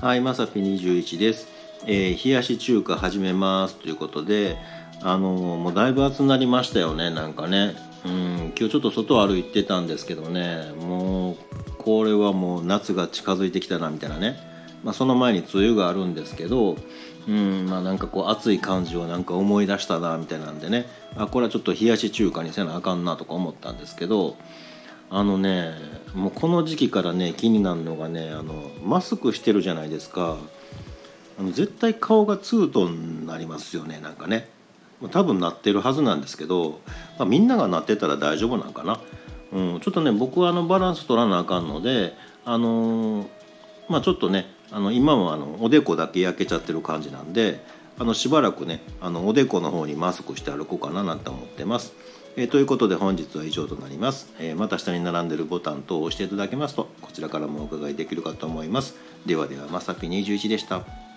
[0.00, 1.48] はい、まさぴ21です。
[1.84, 4.56] えー冷やし中華始めますということで、
[5.02, 7.74] あのーもうだいぶ暑くなりましたよね、なんかね。
[8.06, 11.36] うん、今日ちょっと外歩いてたんですけどね、もう
[11.78, 14.36] これはもう夏が近づいてきたなみたいなね。
[14.84, 16.76] まあ、その前に梅雨があるんですけど、
[17.26, 20.86] うん、まあなんかこう暑い感じをなんか思い出したなみたいなんでね、
[21.16, 24.36] あこれはちょっと冷やし中華にせなあかんなとか思ったんですけど。
[25.10, 25.72] あのね
[26.18, 30.36] もうこの時期からね気になるのがねあのマスクしてるじゃないですか。
[31.38, 34.48] あの絶対顔がツートンになりますよねなんかね。
[35.12, 36.80] 多分なってるはずなんですけど、
[37.18, 39.00] まあ、みんながなってたら大丈夫なんかな、
[39.52, 43.26] うん、ちょっとね僕はあのバランス取らなあかんのであのー
[43.88, 47.64] まあちょっとねあの今はあのおでこだけ焼けちゃってる感じなんで
[47.98, 51.92] あのしばらくねあのおでこの方にマスクして歩こうかななんて思ってます。
[52.40, 58.94] えということで本日は以上となります、えまた下に並んでるボタン等を押していただけますとこちらからもお伺いできるかと思います。
[59.26, 61.07] ではではまさき21でした。